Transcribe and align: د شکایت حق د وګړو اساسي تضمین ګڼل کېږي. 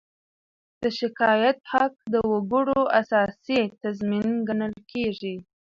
د 0.83 0.83
شکایت 0.99 1.57
حق 1.73 1.93
د 2.13 2.15
وګړو 2.31 2.81
اساسي 3.01 3.61
تضمین 3.83 4.27
ګڼل 4.47 4.75
کېږي. 4.91 5.35